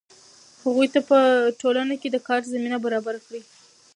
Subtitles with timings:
[0.63, 1.17] هغوی ته په
[1.61, 3.41] ټولنه کې د کار زمینه برابره کړئ.